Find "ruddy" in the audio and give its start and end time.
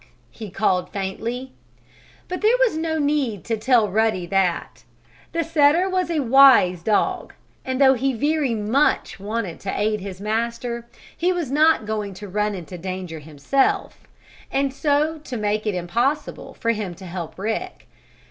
3.87-4.25